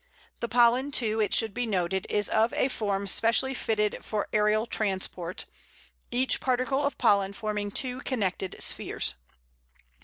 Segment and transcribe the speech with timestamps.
[0.39, 4.65] The pollen, too, it should be noted, is of a form specially fitted for aerial
[4.65, 5.45] transport,
[6.09, 9.13] each particle of pollen forming two connected spheres.